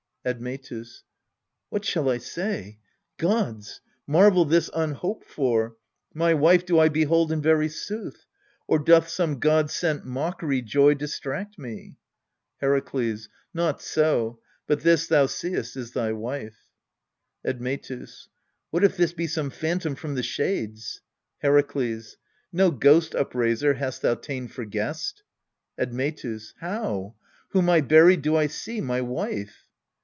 [0.23, 1.01] Admetus.
[1.71, 2.77] What shall I say?
[3.17, 3.81] Gods!
[4.05, 5.77] Marvel this un hoped for!
[6.13, 8.27] My wife do I behold in very sooth,
[8.67, 11.97] Or doth some god sent mockery joy distract me?
[12.61, 13.29] Herakles.
[13.51, 16.67] Not so; but this thou seest is thy wife.
[17.43, 18.27] Admetus.
[18.69, 21.01] What if this be some phantom from the shades?
[21.41, 22.17] Herakles.
[22.53, 25.23] No ghost upraiser hast thou ta'en for guest.
[25.79, 26.53] Admetus.
[26.59, 27.15] How?
[27.53, 29.65] whom I buried do I see my wife?